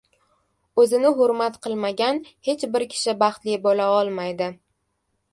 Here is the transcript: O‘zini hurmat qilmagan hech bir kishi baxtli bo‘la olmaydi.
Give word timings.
O‘zini 0.83 1.09
hurmat 1.17 1.59
qilmagan 1.65 2.21
hech 2.47 2.65
bir 2.75 2.85
kishi 2.93 3.15
baxtli 3.19 3.59
bo‘la 3.67 3.91
olmaydi. 3.99 4.49